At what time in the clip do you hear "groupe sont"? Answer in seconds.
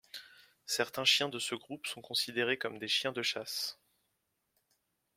1.53-2.01